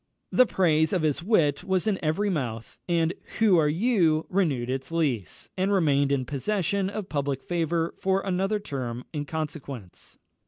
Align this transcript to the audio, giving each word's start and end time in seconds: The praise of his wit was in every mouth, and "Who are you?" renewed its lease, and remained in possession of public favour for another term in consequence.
The 0.31 0.47
praise 0.47 0.93
of 0.93 1.03
his 1.03 1.21
wit 1.21 1.63
was 1.63 1.85
in 1.85 2.03
every 2.03 2.31
mouth, 2.31 2.79
and 2.89 3.13
"Who 3.37 3.59
are 3.59 3.69
you?" 3.69 4.25
renewed 4.29 4.67
its 4.67 4.91
lease, 4.91 5.51
and 5.55 5.71
remained 5.71 6.11
in 6.11 6.25
possession 6.25 6.89
of 6.89 7.07
public 7.07 7.43
favour 7.43 7.93
for 7.99 8.21
another 8.21 8.57
term 8.57 9.03
in 9.13 9.25
consequence. 9.25 10.17